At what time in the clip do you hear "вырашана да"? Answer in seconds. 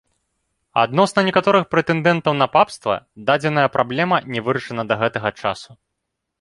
4.51-5.01